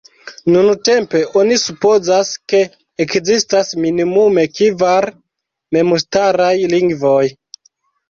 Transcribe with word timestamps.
Nuntempe 0.53 1.21
oni 1.41 1.57
supozas, 1.63 2.31
ke 2.55 2.63
ekzistas 3.07 3.71
minimume 3.85 4.49
kvar 4.57 5.11
memstaraj 5.81 6.53
lingvoj. 6.77 7.25